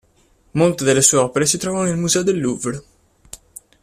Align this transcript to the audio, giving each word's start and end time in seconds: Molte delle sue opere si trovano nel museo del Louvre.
Molte 0.53 0.83
delle 0.83 1.03
sue 1.03 1.19
opere 1.19 1.45
si 1.45 1.59
trovano 1.59 1.83
nel 1.85 1.95
museo 1.95 2.23
del 2.23 2.39
Louvre. 2.39 2.83